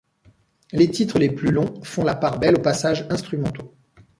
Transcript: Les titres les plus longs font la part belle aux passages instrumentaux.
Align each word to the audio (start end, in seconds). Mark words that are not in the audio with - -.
Les 0.71 0.89
titres 0.89 1.19
les 1.19 1.29
plus 1.29 1.51
longs 1.51 1.79
font 1.83 2.03
la 2.03 2.15
part 2.15 2.39
belle 2.39 2.55
aux 2.55 2.61
passages 2.63 3.05
instrumentaux. 3.11 3.71